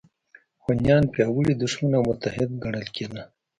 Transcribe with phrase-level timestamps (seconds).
[0.63, 3.23] هونیان پیاوړی دښمن او متحد ګڼل کېده